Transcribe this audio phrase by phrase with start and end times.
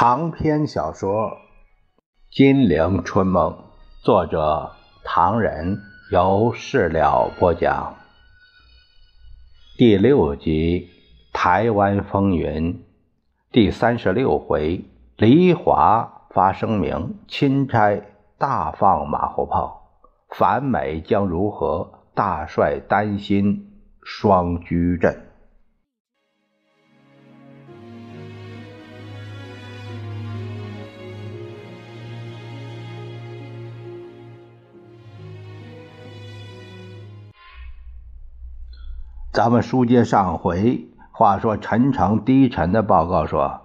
[0.00, 1.30] 长篇小说
[2.30, 3.50] 《金陵春梦》，
[4.04, 4.70] 作者
[5.02, 5.80] 唐人，
[6.12, 7.96] 由事了播讲。
[9.76, 10.88] 第六集
[11.36, 12.74] 《台湾风云》
[13.50, 14.84] 第三十六回，
[15.16, 18.00] 黎华发声明，钦差
[18.38, 19.90] 大放马后炮，
[20.28, 22.04] 反美将如何？
[22.14, 25.27] 大帅担心双居阵。
[39.38, 43.60] 咱们书接上回，话说陈诚低沉的报告说，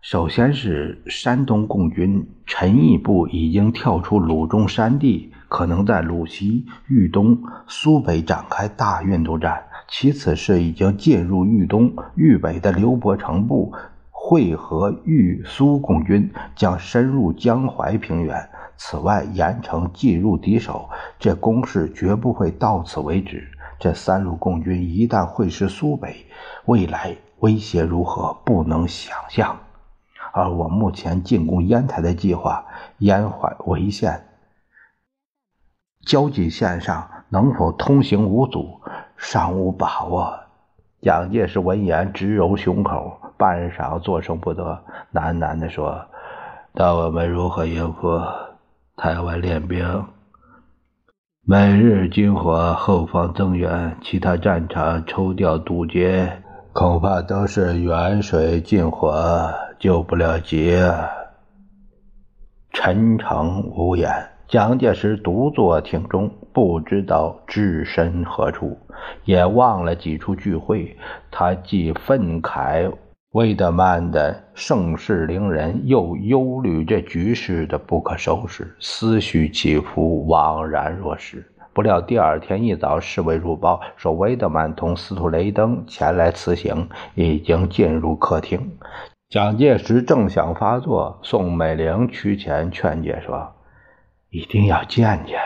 [0.00, 9.52] 首先是山东共军陈毅部已经跳出鲁中山地，可能在鲁西、豫东、苏北展开大运动战；
[9.90, 13.74] 其次是已经进入豫东、豫北的刘伯承部
[14.10, 18.48] 会合豫苏共军，将深入江淮平原。
[18.78, 23.46] 此外，盐城进入敌手，这攻势绝不会到此为止。
[23.80, 26.26] 这三路共军一旦会师苏北，
[26.66, 29.58] 未来威胁如何，不能想象。
[30.32, 32.66] 而我目前进攻烟台的计划，
[32.98, 34.28] 烟淮围线
[36.06, 38.80] 交界线上能否通行无阻，
[39.16, 40.38] 尚无把握。
[41.00, 46.06] 蒋介石闻言直揉胸口，半晌作声不得，喃喃地说
[46.72, 48.20] ：“那我们如何应付
[48.96, 50.06] 台湾练兵？”
[51.50, 56.30] 每日军火后方增援，其他战场抽调堵截，
[56.72, 60.80] 恐怕都是远水近火，救不了急。
[62.72, 64.08] 陈诚无言，
[64.46, 68.78] 蒋介石独坐厅中，不知道置身何处，
[69.24, 70.96] 也忘了几处聚会。
[71.32, 72.92] 他既愤慨。
[73.32, 81.46] 魏德曼的盛世凌人，又忧虑这局势的不可收拾，思绪起伏，惘然若失。
[81.72, 88.76] 不料第二天一早，侍卫入报说，魏德曼同司徒雷登前来辞行，已经进入客厅。
[89.28, 93.54] 蒋介石正想发作，宋美龄趋前劝解说
[94.30, 95.38] ：“一定要见见，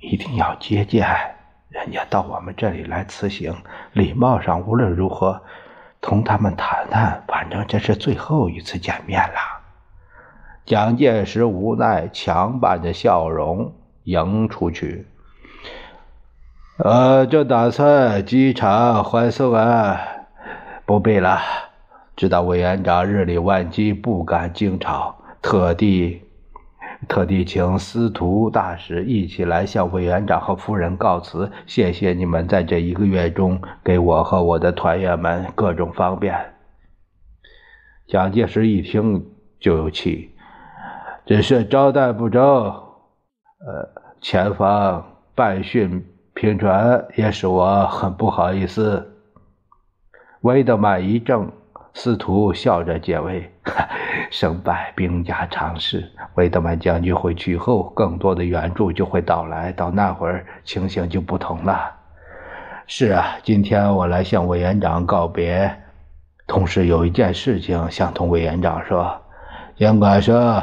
[0.00, 1.06] 一定要接见，
[1.68, 3.54] 人家到我们这里来辞行，
[3.92, 5.38] 礼貌上无论如何。”
[6.00, 9.62] 同他们谈谈，反正这是最后一次见面了。
[10.64, 13.72] 蒋介石无奈，强扮着笑容
[14.04, 15.06] 迎出去。
[16.78, 20.00] 呃，就打算机场欢送啊？
[20.86, 21.40] 不必了，
[22.16, 26.22] 知道委员长日理万机，不敢惊吵，特地。
[27.06, 36.34] 特地请司徒大使一起来向委员长和夫人告辞，谢谢你们在这一个月中给我和我的团员们各种方便。
[38.08, 39.24] 蒋介石一听
[39.60, 40.30] 就有气，
[41.24, 43.88] 只是招待不周，呃，
[44.20, 45.04] 前方
[45.36, 46.04] 败讯
[46.34, 49.14] 频传，也使我很不好意思。
[50.40, 51.52] 韦德曼一怔。
[52.00, 53.50] 司徒笑着解围
[54.30, 56.08] ：“胜败兵家常事。
[56.36, 61.90] 维德曼将军回去后，更多的援助就会到来，到那会儿情形就不同了。”
[62.86, 65.68] 是啊，今天我来向委员长告别，
[66.46, 69.20] 同时有一件事情想同委员长说。
[69.74, 70.62] 尽管说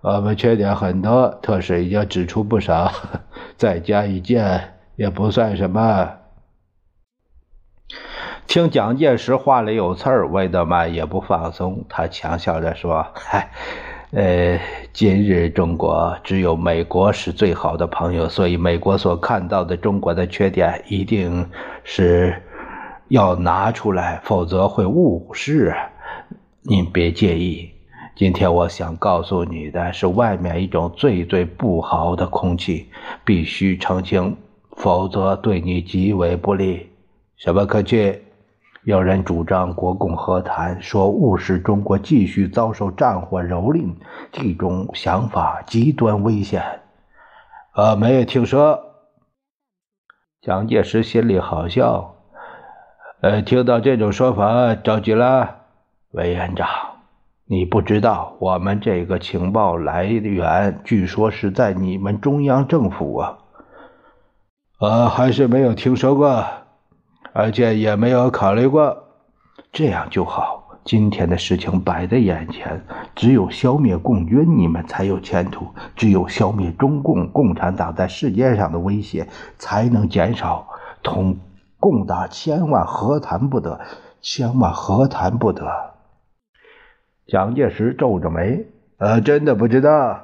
[0.00, 2.92] 我们缺点很多，特使已经指出不少，
[3.58, 6.08] 再加一件也不算什么。
[8.48, 11.84] 听蒋介石话里有刺儿，魏德曼也不放松。
[11.86, 13.50] 他强笑着说：“嗨，
[14.10, 14.58] 呃，
[14.94, 21.46] 今日中国只有美国是最好的朋友，所以美国所看到的中国的缺点，一定
[21.84, 22.42] 是
[23.08, 25.74] 要拿出来，否则会误事。
[26.62, 27.70] 您别介意。
[28.16, 32.88] 今天我想告诉你的是，外面一种最最不好的空气，
[33.26, 34.34] 必须澄清，
[34.74, 36.88] 否则对你极为不利。
[37.36, 38.20] 什么可气？”
[38.84, 43.96] 有人主张国共和谈，说务使中国继续遭受战火蹂躏，
[44.32, 46.62] 这种想法极端危险。
[47.74, 48.84] 呃，没有听说。
[50.40, 52.14] 蒋介石心里好笑。
[53.20, 55.56] 呃，听到这种说法着急了。
[56.12, 56.68] 委员长，
[57.44, 63.38] 你不知道，我们这个情报来源据说是在你们中央政府啊。
[64.80, 66.44] 呃，还是没有听说过。
[67.38, 69.04] 而且也没有考虑过，
[69.70, 70.80] 这样就好。
[70.84, 80.66] 今天的事情摆在眼前，只有消灭共军，你们才有前途；只有消灭中共共产党在世界上的威胁，才能减少。
[81.00, 81.38] 同
[81.78, 83.78] 共党千万和谈不得，
[84.20, 85.64] 千万和谈不得。
[87.28, 88.66] 蒋介石皱着眉
[88.98, 90.22] ：“呃，真的不知道。”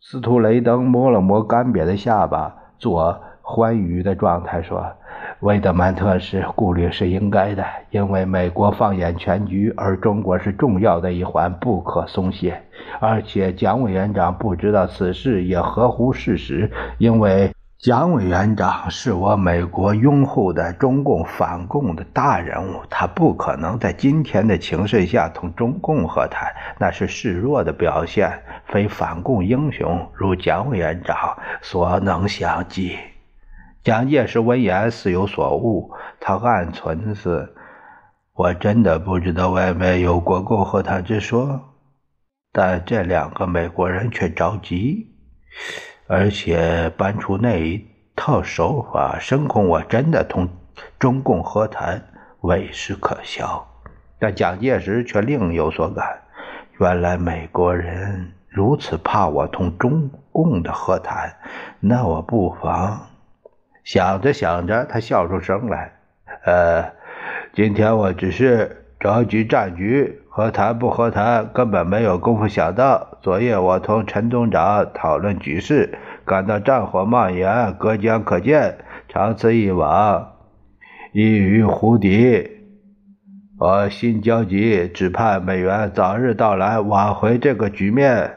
[0.00, 4.86] 司徒雷登摸了摸干瘪的下巴，做欢愉的状态说
[5.40, 12.60] ：“维德曼特是顾虑是应该的，因为美国放眼全局，而中国是重要的一环，不可松懈。
[13.00, 17.50] 而且蒋委员长不知道此事也合乎事实，因为。”
[17.80, 32.98] 蒋委员长是我美国拥护的中共反共的大人物，他不可能在今天的情势下同中共和谈，那是示弱的表现，非反共英雄如蒋委员长所能想及。
[33.84, 37.54] 蒋介石闻言似有所悟，他暗存思：
[38.34, 41.60] 我真的不知道外面有国共和谈之说，
[42.52, 45.14] 但这两个美国人却着急。
[46.06, 47.86] 而且搬出那一
[48.16, 50.48] 套手法，声控我真的同
[50.98, 52.02] 中共和谈，
[52.40, 53.66] 委实可笑。
[54.18, 56.22] 但蒋介石却另有所感，
[56.78, 61.36] 原来美国人如此怕我同中共的和谈，
[61.80, 63.00] 那我不妨……
[63.88, 65.92] 想着想着，他笑出声来。
[66.44, 66.92] 呃，
[67.54, 73.16] 今天我只是着急战局，和谈不和谈根本没有功夫想到。
[73.22, 75.96] 昨夜我同陈总长讨论局势，
[76.26, 78.76] 感到战火蔓延，隔江可见，
[79.08, 80.34] 长此以往，
[81.12, 82.46] 易于胡敌。
[83.58, 88.36] 我心焦急，只盼美元早日到来，挽回这个局面。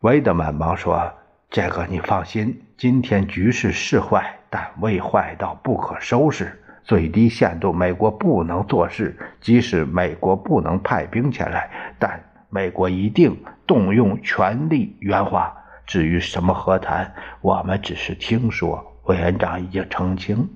[0.00, 1.14] 威德曼忙说
[1.48, 6.58] ：“这个你放心，今天局势是坏，但未坏到不可收拾。
[6.82, 11.68] 最低限度，美国不能做事，即使美国不能派兵前来，
[11.98, 15.54] 但……”美国一定动用全力援华。
[15.86, 18.98] 至于什么和谈，我们只是听说。
[19.04, 20.48] 委员长已经澄清，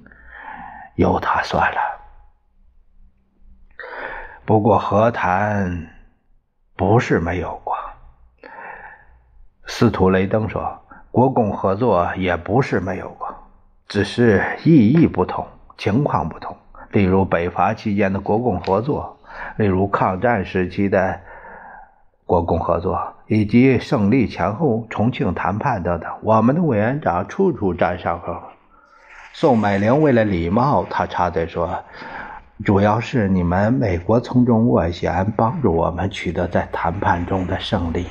[0.94, 1.78] 由他算了。
[4.46, 5.90] 不过和谈
[6.74, 7.76] 不是没有过。
[9.66, 10.83] 司徒雷登说，
[11.14, 13.32] 国共合作也不是没有过，
[13.86, 15.46] 只是意义不同，
[15.78, 16.56] 情况不同。
[16.90, 19.16] 例如北伐期间的国共合作，
[19.56, 21.20] 例如抗战时期的。
[22.26, 28.36] 国共合作以及胜利前后重庆谈判等等，我们的委员长处处占上风。
[29.34, 31.78] 宋美龄为了礼貌，她插嘴说
[32.64, 38.06] ：“主要是你们美国从中斡旋，帮助我们取得在谈判中的胜利。”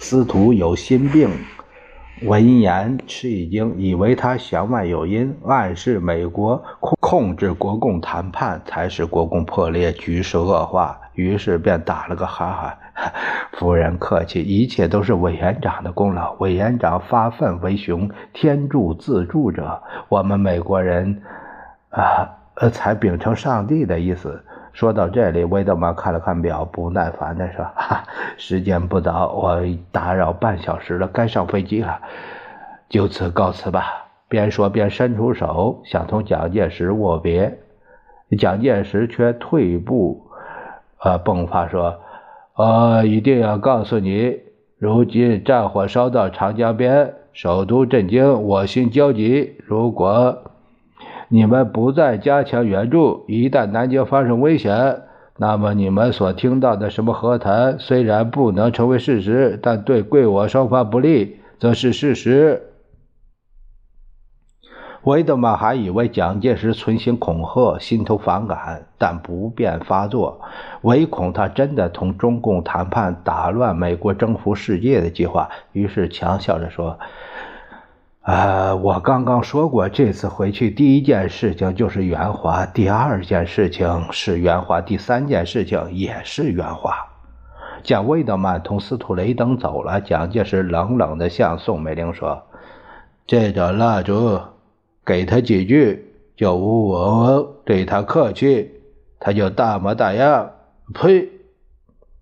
[0.00, 1.30] 司徒有心病，
[2.24, 12.78] 闻言吃一惊，以为他弦外有音，暗示美国控控制国共谈判才使国共破裂，局势恶化，于是便打了个哈哈。
[13.58, 16.32] 夫人客气，一切都是委员长的功劳。
[16.34, 19.82] 委员长发愤为雄，天助自助者。
[20.08, 21.22] 我们美国人，
[21.90, 22.28] 啊，
[22.70, 24.44] 才秉承上帝的意思。
[24.72, 28.04] 说到这里，魏德曼看了看表，不耐烦地说：“哈，
[28.36, 29.60] 时间不早，我
[29.90, 32.00] 打扰半小时了，该上飞机了，
[32.88, 37.58] 就此告辞吧。”边说边伸出手，想同蒋介石握别。
[38.38, 40.26] 蒋介石却退步，
[41.02, 42.00] 呃，迸发说。
[42.54, 44.40] 我一定要告诉你，
[44.78, 49.58] 如今战火烧到长江边，首都震惊，我心焦急。
[49.66, 50.51] 如果
[51.32, 55.04] 你们不再加强援助，一旦南京发生危险，
[55.38, 62.64] 那么你们所听到的什么和谈，虽然不能成为事实，但对贵我双方不利，则是事实。
[65.04, 70.42] 维德曼还以为蒋介石存心恐吓，心头反感，但不便发作，
[70.82, 75.48] 唯恐他真的同中共谈判，打乱美国征服世界的计划。
[75.72, 76.98] 于是强笑着说
[78.22, 86.94] ：“啊，我刚刚说过，这次回去第一件事情就是圆滑，第二件事情是圆滑，第三件事情也是圆滑。”
[87.82, 92.40] 见魏德曼同司徒雷登走了，蒋介石冷冷地向宋美龄说
[93.26, 94.40] ：“这个蜡烛。”
[95.04, 98.70] 给他几句，就呜呜对他客气，
[99.18, 100.48] 他就大模大样。
[100.94, 101.28] 呸！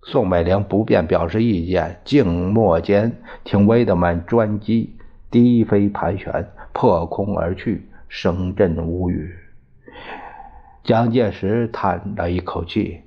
[0.01, 4.95] 宋美龄不便表示意见，静默间听威德曼专机
[5.31, 9.33] 低飞盘旋，破空而去，声震无语。
[10.83, 13.01] 蒋介石叹了一口气：“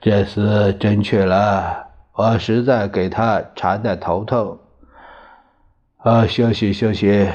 [0.00, 4.58] 这厮真去了，我实在给他缠得头疼。”
[5.98, 7.28] 啊，休息休息。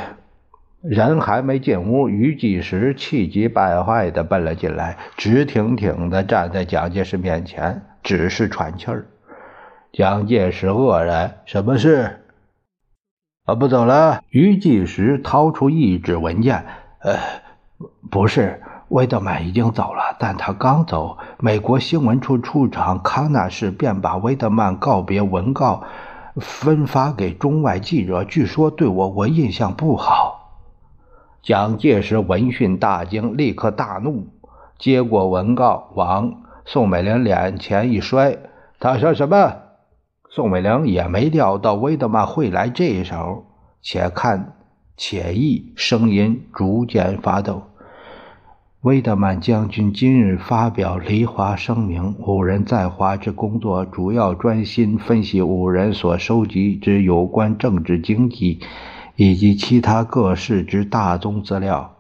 [0.82, 9.06] 人还没进屋，于继时气急败坏地奔了进来，直挺挺地站在蒋介石面前，只是喘气儿。
[9.92, 12.19] 蒋介石愕然：“什么事？
[13.50, 16.66] 啊，不走了？”于继时掏出一纸文件
[17.02, 17.18] ：“呃，
[18.12, 25.84] 不是，威德曼已经走了，但他刚走，美国新闻处处长康纳士便把威德曼告别文告
[26.36, 30.60] 分发给中外记者，据说对我国印象不好。
[31.42, 34.28] 蒋介石闻讯大惊，立刻大怒，
[34.78, 38.38] 接过文告往宋美龄脸前一摔。
[38.80, 39.54] 他说什么？
[40.32, 43.46] 宋美龄也没料到威德曼会来这一手，
[43.82, 44.54] 且看
[44.96, 47.64] 且意，声音逐渐发抖。
[48.82, 58.60] 威德曼将军今日发表离华声明，五人在华之工作主要专心分析五人所收集之有关政治、经济
[59.16, 61.96] 以及其他各事之大宗资料，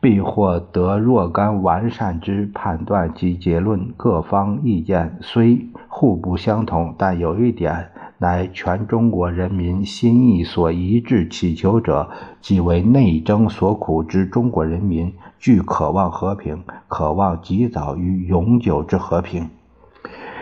[0.00, 3.88] 必获得若干完善之判断及结论。
[3.96, 12.08] 各方意见虽互不相同，但有一点乃全中国人民心意所一致祈求者，
[12.40, 15.12] 即为内争所苦之中国人民。
[15.38, 19.50] 具渴望和平，渴望及早与永久之和平。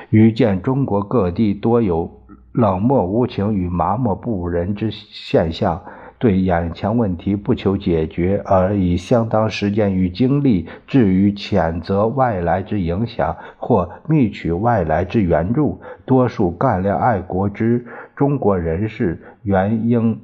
[0.08, 2.20] 予见中国各地多有
[2.52, 5.82] 冷漠无情与麻木不仁之现象，
[6.24, 17.84] 对眼前问题不求解决，而以相当时间与精力置于谴责外来之影响或密取外来之援助，多数干练爱国之
[18.16, 20.18] 中国人士，原应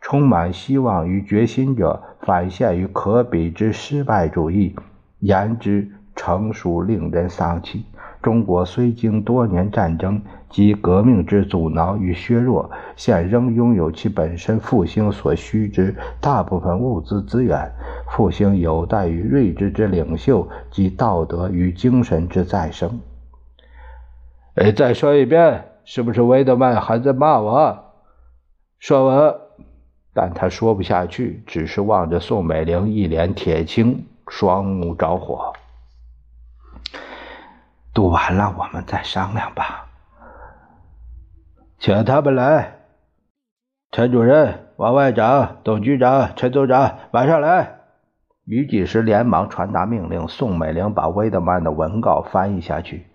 [0.00, 2.02] 充满希望与决心者。
[2.22, 4.74] 反陷于可比之失败主义，
[5.18, 7.84] 言之成熟，令人丧气。
[8.24, 17.70] 中国虽经多年战争及革命之阻挠与削弱，现仍拥有其本身复兴所需之大部分物资资源。
[18.08, 22.98] 复兴有待于睿智之领袖及道德与精神之再生。
[24.54, 27.78] 哎，再说一遍，是不是维德曼还在骂我？
[28.78, 29.34] 说完。
[30.14, 35.52] 但他说不下去，只是望着宋美龄，一脸铁青，双目着火。
[37.94, 39.86] 读完了，我们再商量吧。
[41.78, 42.78] 请他们来，
[43.92, 47.82] 陈主任、王外长、董局长、陈组长，马上来。
[48.46, 50.26] 于几时连忙传达命令。
[50.26, 53.06] 宋美龄把威德曼的文稿翻译下去，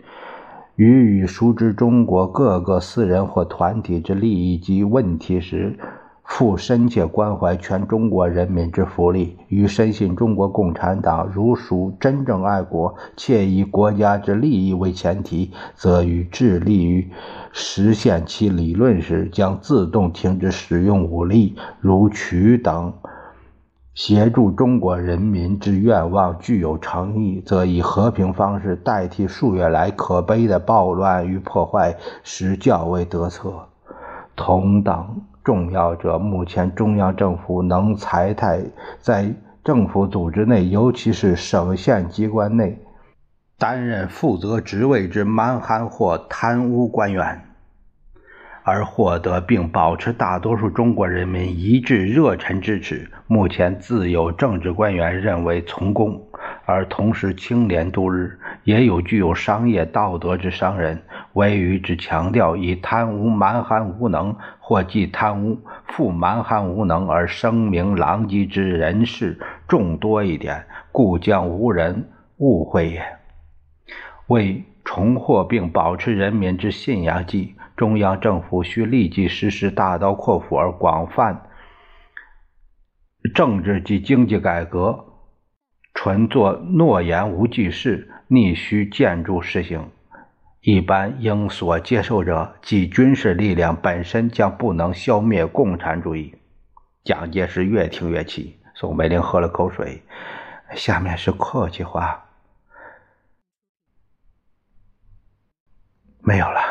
[0.76, 5.78] 于与熟知中国各个私人或团体之利益及问题时。
[6.22, 17.10] 复深切关怀全中国人民之福利，与深信中国共产党如属真正爱国，且以国家之利益为前提，则与致力于
[17.52, 22.94] 实现其理论时，将自动停止使用武力，如取等
[23.92, 33.66] 协助中国人民之愿望具有诚意，则以和平方式代替数月来可悲的暴乱与破坏，实较为得策。
[34.36, 35.22] 同党。
[35.42, 38.62] 重要者，目前中央政府能裁汰
[39.00, 39.32] 在
[39.64, 42.78] 政府组织内，尤其是省县机关内
[43.58, 47.49] 担任负责职位之蛮汉或贪污官员，
[48.62, 53.10] 而获得并保持大多数中国人民一致热忱支持。
[53.26, 56.20] 目前自有政治官员认为从公，
[56.64, 58.28] 而同时清廉度日；
[58.64, 61.02] 也有具有商业道德之商人。
[61.34, 69.38] 唯与之强调以贪污蛮汉无能，或即贪污复蛮汉无能而声名狼藉之人士
[69.68, 73.00] 众多一点，故将无人误会也。
[74.26, 81.48] 为重获并保持人民之信仰计，中央政府需立即实施大刀阔斧而广泛
[83.34, 85.06] 政治及经济改革，
[85.94, 89.88] 纯作诺言无济事，逆需建筑实行。
[90.60, 96.34] 一般应所接受者，即军事力量本身将不能消灭共产主义。
[97.02, 100.02] 蒋介石越听越气，宋美龄喝了口水，
[100.74, 102.26] 下面是客气话，
[106.20, 106.69] 没有了。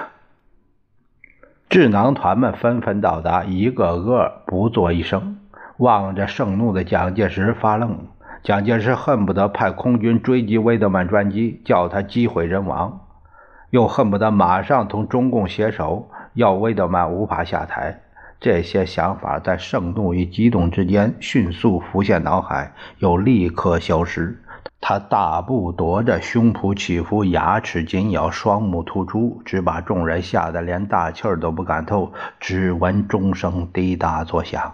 [1.69, 5.37] 智囊团们纷纷到达，一个个不作一声，
[5.77, 8.07] 望着盛怒的蒋介石发愣。
[8.41, 13.01] 蒋介石恨不得派空军追击威德曼专机，叫他机毁人亡。
[13.69, 17.99] 又恨不得马上同中共携手，要威德曼无法下台。
[18.39, 24.41] 这些想法在盛怒与激动之间迅速浮现脑海，又立刻消失。
[24.81, 32.11] 他大步踱着，胸脯起伏，牙齿紧咬，双目突出，只把众人吓得连大气儿都不敢透。
[32.39, 34.73] 只闻钟声滴答作响。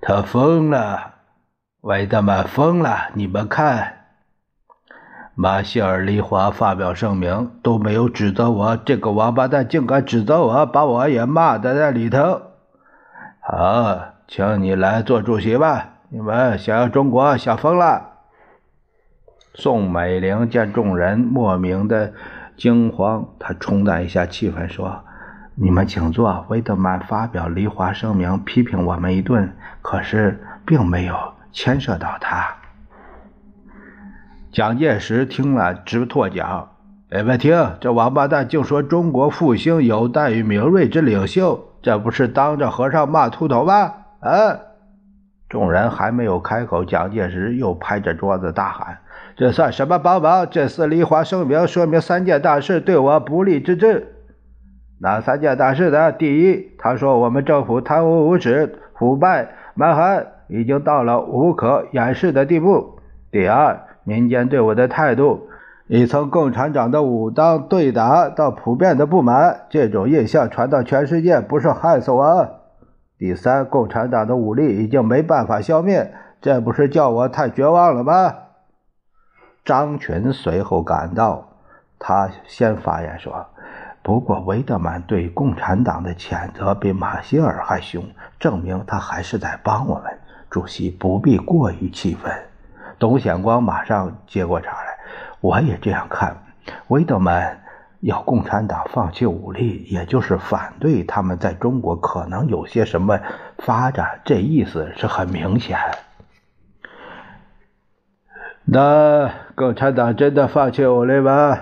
[0.00, 1.12] 他疯了，
[1.82, 3.10] 威德们疯了！
[3.14, 3.96] 你们看。
[5.36, 12.42] 马歇尔·利华发表声明，都没有指责我，这个王八蛋竟敢指责我，把我也骂在在里头。
[13.40, 15.90] 好，请你来做主席吧。
[16.08, 18.09] 你们想要中国想疯了。
[19.54, 22.12] 宋美龄见众人莫名的
[22.56, 25.04] 惊慌，她冲淡一下气氛说
[25.56, 29.52] ：“你们请坐。”维特曼发表离华声明，批评我们一顿，
[29.82, 31.16] 可是并没有
[31.52, 32.46] 牵涉到他。
[34.52, 36.70] 蒋介石听了直跺脚
[37.10, 44.30] ：“哎，别听，这王八蛋竟说中国复兴有待于明锐之领袖，这不是当着和尚骂秃头吗？”啊！
[45.50, 48.98] 众人还没有开口，蒋介石又拍着桌子大喊
[49.36, 50.46] ：“这算什么帮忙？
[50.48, 54.14] 这是离华声明，说明三件大事对我不利之至。
[55.00, 56.12] 哪三件大事呢？
[56.12, 63.00] 第一，他说我们政府贪污无耻、腐败蛮横，已经到了无可掩饰的地步。
[63.32, 65.48] 第二，民间对我的态度，
[65.88, 72.59] 已从共产党的武当对打到普遍的不满，这种印象传到全世界，不是害死我。
[73.20, 78.34] 第三，共产党的武力已经没办法消灭，这不是叫我太绝望了吗？
[79.62, 81.46] 张群随后赶到，
[81.98, 83.46] 他先发言说
[84.02, 88.02] ：“不过，维德曼对共产党的谴责比马歇尔还凶，
[88.38, 90.04] 证明他还是在帮我们。
[90.48, 92.32] 主席不必过于气愤。”
[92.98, 94.96] 董显光马上接过茬来
[95.42, 96.34] ：“我也这样看，
[96.88, 97.59] 维德曼
[98.00, 103.20] 要共产党放弃武力，也就是反对他们在中国可能有些什么
[103.58, 105.78] 发展，这意思是很明显。
[108.64, 111.58] 那共产党真的放弃武力吗？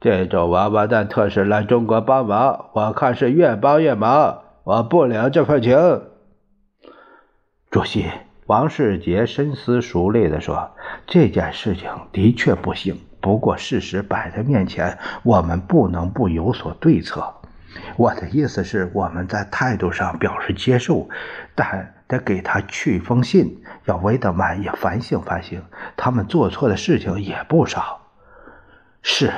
[0.00, 6.02] 这种王八蛋特使来中国帮忙，我看是越帮越忙，我不领这份情。”
[7.70, 8.06] 主席。
[8.46, 10.72] 王世杰深思熟虑地说
[11.06, 17.32] ：“这件事情的确不行，不过事实摆在面前，我们不能不有所对策。
[17.96, 21.08] 我的意思是，我们在态度上表示接受，
[21.54, 25.62] 但得给他去封信，要维德曼也反省反省，
[25.96, 28.00] 他们做错的事情也不少。”
[29.00, 29.32] 是，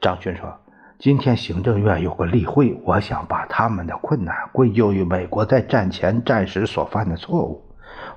[0.00, 0.58] 张军说
[0.98, 7.62] ：“今天行政院有个例会，我想把他们的困难归咎于美国在战前战时所犯的错误。”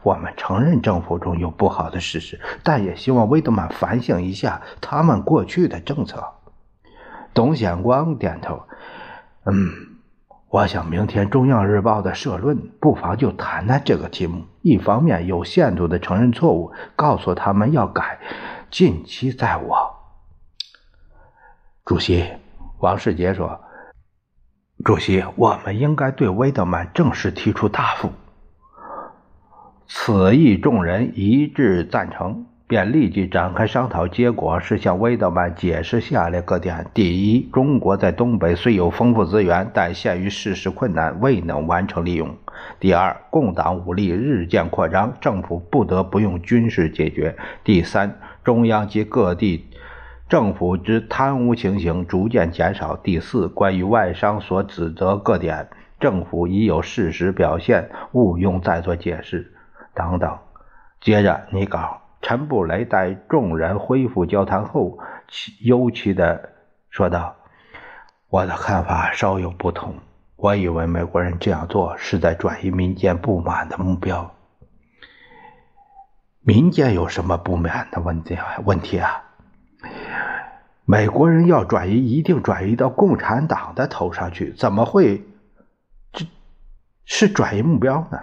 [0.01, 6.23] 我们承认政府中有不好的事实，但也希望威德曼反省一下他们过去的政策。
[7.33, 8.63] 董显光点头，
[9.45, 9.69] 嗯，
[10.49, 14.45] 我想明天《中央日报》的社论不妨就谈谈这个题目。
[14.61, 18.19] 一方面有限度的承认错误，告诉他们要改，
[18.71, 19.95] 近期在我。
[21.85, 22.25] 主席，
[22.79, 23.59] 王世杰说
[24.85, 28.11] ：“主席，我们应该对威德曼正式提出答复。”
[29.91, 34.07] 此议众人一致赞成，便立即展开商讨。
[34.07, 42.27] 结果是向威德曼解释下列各点：第一，中国在东北虽有丰富资源，但限于事实困难，未能完成利用；
[42.79, 49.65] 第二，共党武力日渐扩张，政府不得不用军事解决；第三，中央及各地
[50.29, 55.67] 政府之贪污情形逐渐减少；第四，关于外商所指责各点，
[55.99, 59.51] 政府已有事实表现，勿用再做解释。
[59.99, 60.39] 等等，
[61.01, 61.99] 接着你搞。
[62.21, 64.97] 陈布雷待众人恢复交谈后，
[65.61, 66.49] 忧戚的
[66.89, 67.35] 说道
[68.29, 69.95] ：“我的看法稍有不同。
[70.35, 74.33] 我以为美国人这样做是在转移民间不满的目标。
[76.41, 78.45] 民间有什么不满的问题啊？
[78.63, 79.23] 问题啊？
[80.85, 85.25] 美国人要转移，一定转移到共产党的头上去，怎么会
[86.11, 86.25] 这
[87.05, 88.19] 是转移目标呢？”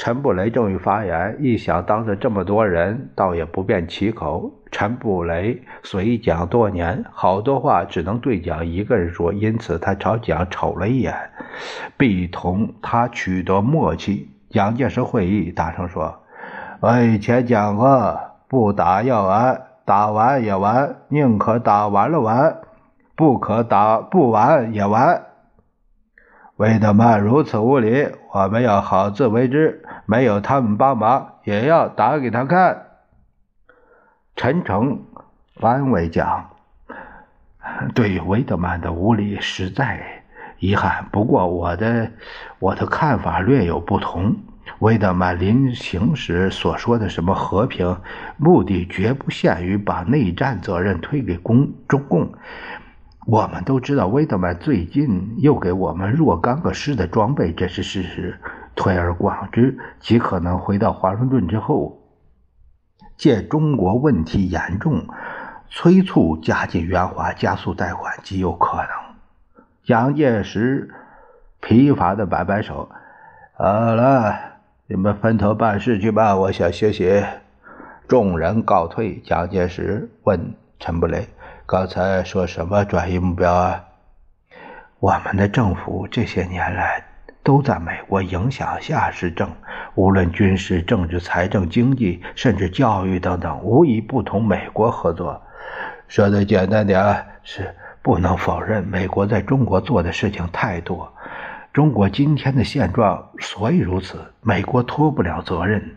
[0.00, 4.50] 陈布雷正欲发言，一想当着这么多人，倒也不便启口。
[4.70, 11.14] 陈布雷随蒋多年，好多话只能对蒋一个人说，因此他朝蒋瞅了一眼，
[11.98, 14.30] 必同他取得默契。
[14.48, 16.22] 蒋介石会议，大声说
[16.80, 22.56] ：“我以前讲过，不打要完，打完也完，宁可打完了完，
[23.14, 25.24] 不可打不完也完。”
[26.60, 29.82] 魏德曼如此无礼，我们要好自为之。
[30.04, 32.82] 没有他们帮忙，也要打给他看。
[34.36, 35.00] 陈诚
[35.58, 36.50] 安慰讲
[37.96, 40.22] ：“对于魏德曼的无礼，实在
[40.58, 41.06] 遗憾。
[41.10, 42.10] 不过我的
[42.58, 44.36] 我的看法略有不同。
[44.80, 47.96] 魏德曼临行时所说的什么和平，
[48.36, 52.34] 目的绝不限于把内战责任推给共中共。”
[53.26, 58.38] 我们都知道，威德曼最近又给我们若干个师的装备，这是事实。
[58.74, 62.00] 推而广之，极可能回到华盛顿之后，
[63.16, 65.06] 借中国问题严重，
[65.68, 68.88] 催促加紧援华，加速贷款，极有可能。
[69.84, 70.94] 蒋介石
[71.60, 72.88] 疲乏的摆摆手
[73.52, 74.34] ：“好了，
[74.86, 77.28] 你们分头办事去吧，我想歇歇。”
[78.08, 79.20] 众人告退。
[79.20, 81.28] 蒋介石问陈布雷
[81.70, 83.84] ：“刚才说什么转移目标啊？”
[84.98, 87.00] 我们的政府这些年来
[87.44, 89.48] 都在美国影响下施政，
[89.94, 95.40] 无论军事、政治、财政、经济，甚至教育等等，无一不同美国合作。
[96.08, 97.72] 说的简单点是。
[98.02, 101.12] 不能否认，美国在中国做的事情太多。
[101.70, 105.96] 中国今天的现状所以如此，美国脱不了责任。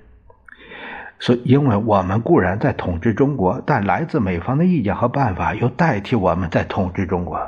[1.24, 7.40] 所以，因为我们固然在统治中国，但来自美方的意见和办法又代替我们在统治中国。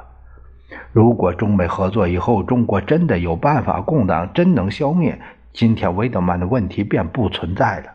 [0.93, 5.19] 如果中美合作以后，中国真的有办法共党，真能消灭，
[5.51, 7.91] 今天维德曼的问题便不存在了。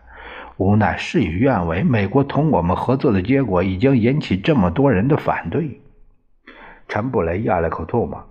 [0.58, 5.80] 无奈事与愿违，美国同我们合作的结果已经引起这么多人的反对。
[6.88, 8.22] 陈布雷咽了口唾沫，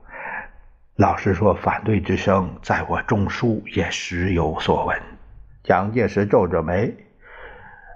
[0.95, 4.95] 老实说，反对之声在我中枢也时有所闻。
[5.63, 6.93] 蒋介石皱着眉：“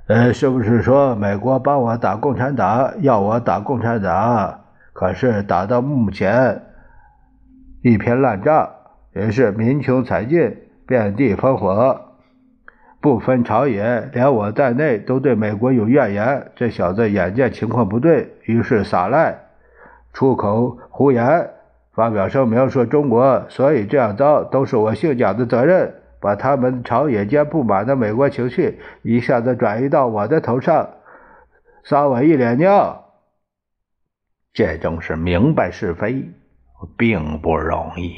[0.07, 4.59] 呃，是不是说美国帮我打共产党，要我打共产党？
[4.91, 6.61] 可是打到目前，
[7.81, 8.69] 一片烂仗，
[9.13, 12.01] 也是民穷财尽，遍地烽火，
[12.99, 16.51] 不分朝野，连我在内都对美国有怨言。
[16.53, 19.39] 这小子眼见情况不对，于是撒赖。”
[20.11, 21.49] 出口胡言，
[21.93, 30.89] 发表声明说中国所以这样糟，都是我姓蒋的责任，把他们朝野间不满的美国情绪一下子转移到我的头上，
[31.83, 33.11] 撒我一脸尿。
[34.53, 36.31] 这种事明白是非，
[36.95, 38.15] 并不容易。